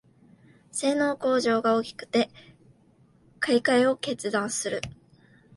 [0.71, 2.31] 性能向上が大きくて
[3.39, 4.81] 買いかえを決断する